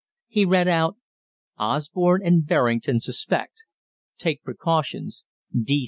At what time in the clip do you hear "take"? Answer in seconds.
4.17-4.41